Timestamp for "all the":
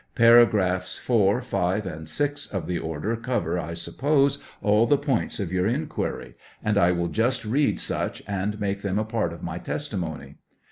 4.63-4.97